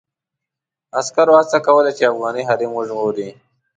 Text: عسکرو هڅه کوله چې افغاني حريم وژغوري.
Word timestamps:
عسکرو 0.99 1.33
هڅه 1.39 1.57
کوله 1.67 1.91
چې 1.97 2.03
افغاني 2.11 2.41
حريم 2.49 2.71
وژغوري. 2.75 3.29